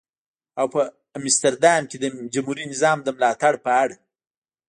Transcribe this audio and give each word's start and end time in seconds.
او 0.59 0.65
په 0.73 0.81
مستر 1.23 1.53
دام 1.63 1.83
کې 1.89 1.97
د 1.99 2.05
جمهوري 2.33 2.65
نظام 2.73 2.97
د 3.03 3.07
ملاتړ 3.17 3.53
په 3.65 3.71
اړه. 3.83 3.95